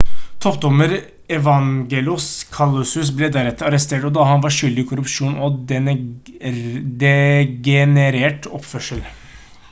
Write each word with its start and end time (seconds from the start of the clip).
toppdommer 0.43 0.93
evangelos 1.39 2.29
kalousis 2.55 3.11
ble 3.19 3.29
deretter 3.35 3.67
arrestert 3.67 4.07
da 4.15 4.25
han 4.29 4.41
var 4.45 4.55
skyldig 4.55 4.85
i 4.85 4.89
korrupsjon 4.93 5.35
og 5.49 5.61
degenerert 7.03 8.49
oppførsel 8.61 9.05